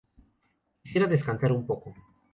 Quisiera 0.81 1.05
descansar 1.13 1.51
un 1.51 1.63
poco. 1.69 1.89